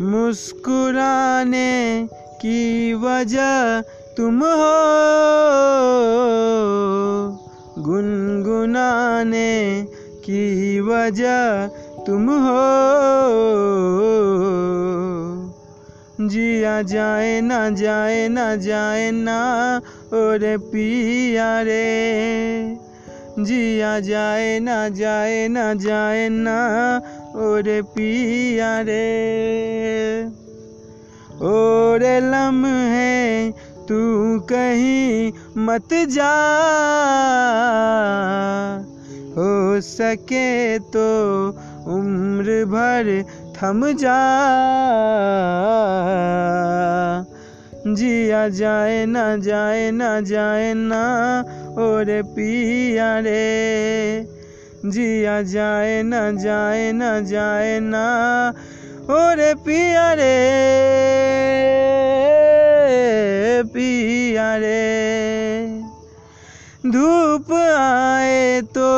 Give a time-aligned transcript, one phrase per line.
[0.00, 3.80] मुस्कुराने की वजह
[4.16, 4.68] तुम हो।
[7.78, 9.86] गुनगुनाने
[10.24, 11.70] की वजह
[12.06, 12.70] तुम हो।
[16.28, 19.80] जिया जाए ना जाए ना जाए ना
[20.12, 22.89] और पिया रे।
[23.38, 26.58] जिया जाए ना जाए ना जाए ना,
[27.36, 30.24] और पिया रे।
[31.42, 33.50] और लम है
[33.88, 36.34] तू कहीं मत जा,
[39.36, 41.08] हो सके तो
[41.86, 43.24] उम्र भर
[43.56, 44.18] थम जा।
[47.94, 51.02] जिया जाए ना जाए ना जाए ना
[51.78, 54.26] और पिया रे
[54.84, 58.04] जिया जाए ना जाए ना जाए ना
[59.10, 60.36] और पिया रे
[63.74, 64.82] पिया रे
[66.86, 68.90] धूप आए तो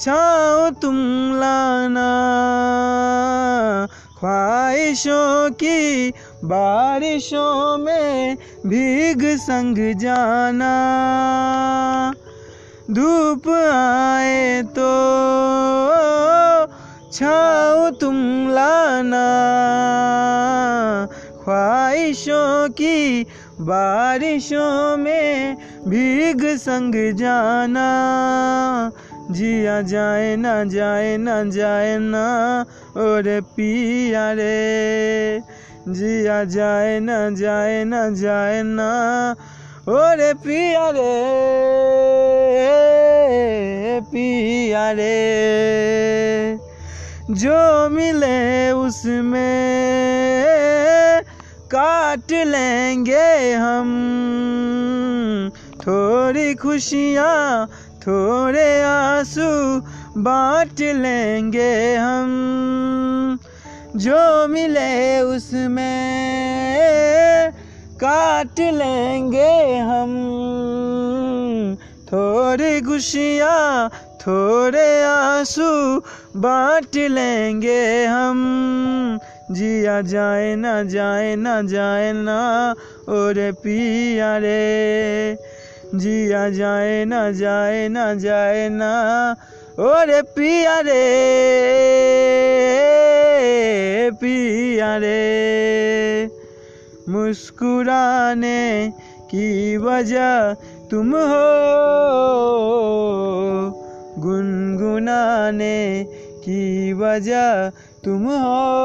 [0.00, 0.96] छाओ तुम
[1.40, 2.08] लाना
[4.18, 6.10] ख्वाहिशों की
[6.44, 10.72] बारिशों में भीग संग जाना।
[12.90, 14.90] धूप आए तो
[17.12, 18.16] छाओ तुम
[18.50, 19.26] लाना।
[21.44, 23.26] ख्वाहिशों की
[23.60, 25.56] बारिशों में
[25.88, 27.88] भीग संग जाना।
[29.30, 32.26] जिया जाए ना जाए ना जाए ना
[32.96, 35.40] और पिया रे।
[35.88, 38.90] जिया जाए ना जाए ना जाए ना
[39.88, 41.38] और पिया रे
[44.00, 46.58] पिया रे।
[47.30, 49.38] जो मिले उसमें
[51.70, 53.88] काट लेंगे हम,
[55.80, 57.68] थोड़ी खुशियाँ
[58.08, 59.80] थोड़े आँसू
[60.20, 63.38] बांट लेंगे हम।
[63.96, 65.92] जो मिले उसमें
[67.94, 70.10] काट लेंगे हम।
[72.06, 73.88] थोड़ी खुशियाँ,
[74.20, 75.98] थोड़े आँसू
[76.36, 79.18] बांट लेंगे हम।
[79.50, 82.74] जिया जाए ना जाए ना जाए ना
[83.08, 85.47] और पिया रे।
[85.94, 89.36] जिया जाए ना जाए ना जाए ना।
[89.78, 91.30] और पिया रे
[94.10, 96.30] पिया रे।
[97.08, 98.92] मुस्कुराने
[99.30, 100.54] की वजह
[100.90, 101.60] तुम हो।
[104.18, 106.06] गुनगुनाने
[106.44, 107.70] की वजह
[108.04, 108.78] तुम हो।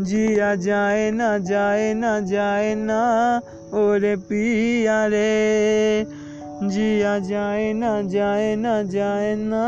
[0.00, 3.40] जिया जाए ना जाए ना जाए ना।
[3.78, 6.06] और पिया रे
[6.70, 9.66] जिया जाए ना जाए ना जाए ना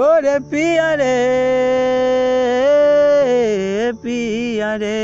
[0.00, 1.16] और पिया रे
[4.02, 4.98] पिया रे